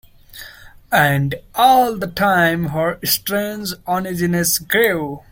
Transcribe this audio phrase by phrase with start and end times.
[0.91, 5.21] And all the time her strange uneasiness grew.